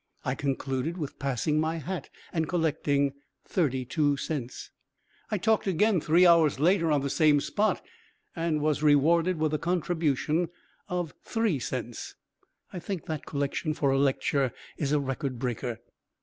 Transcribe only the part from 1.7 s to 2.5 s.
hat and